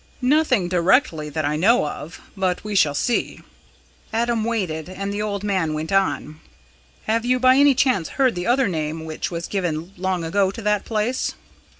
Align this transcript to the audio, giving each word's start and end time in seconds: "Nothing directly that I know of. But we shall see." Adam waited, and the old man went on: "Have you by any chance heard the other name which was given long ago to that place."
"Nothing 0.23 0.67
directly 0.67 1.29
that 1.29 1.45
I 1.45 1.55
know 1.57 1.85
of. 1.85 2.21
But 2.35 2.63
we 2.63 2.73
shall 2.73 2.95
see." 2.95 3.41
Adam 4.11 4.43
waited, 4.43 4.89
and 4.89 5.13
the 5.13 5.21
old 5.21 5.43
man 5.43 5.75
went 5.75 5.91
on: 5.91 6.39
"Have 7.03 7.23
you 7.23 7.39
by 7.39 7.57
any 7.57 7.75
chance 7.75 8.09
heard 8.17 8.33
the 8.33 8.47
other 8.47 8.67
name 8.67 9.05
which 9.05 9.29
was 9.29 9.45
given 9.45 9.91
long 9.97 10.23
ago 10.23 10.49
to 10.49 10.61
that 10.63 10.85
place." 10.85 11.35